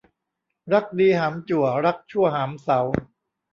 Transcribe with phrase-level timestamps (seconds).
[0.73, 2.79] รักดีหามจั่วรักชั่วหามเสา